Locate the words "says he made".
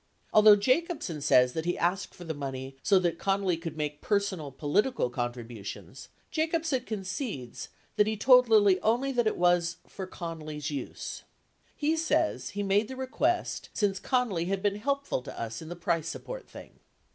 11.97-12.87